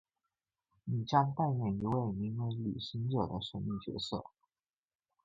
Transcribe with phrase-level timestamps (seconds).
[0.85, 4.23] 你将扮演一位名为「旅行者」的神秘角色。